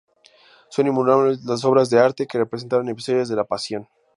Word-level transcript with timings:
Son 0.69 0.87
innumerables 0.87 1.43
las 1.45 1.63
obras 1.63 1.91
de 1.91 1.99
arte 1.99 2.25
que 2.25 2.39
representan 2.39 2.89
episodios 2.89 3.29
de 3.29 3.35
la 3.35 3.43
Pasión. 3.43 3.87